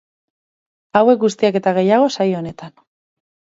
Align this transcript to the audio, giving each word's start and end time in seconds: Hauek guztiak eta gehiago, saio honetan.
Hauek 1.01 1.19
guztiak 1.25 1.61
eta 1.61 1.75
gehiago, 1.77 2.09
saio 2.19 2.43
honetan. 2.43 2.77